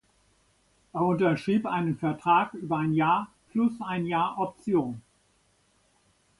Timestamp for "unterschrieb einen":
1.01-1.95